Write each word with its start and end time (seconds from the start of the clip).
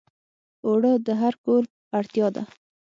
اوړه 0.65 0.91
د 1.07 1.07
هر 1.21 1.33
کور 1.43 1.63
اړتیا 1.97 2.27
ده 2.35 2.43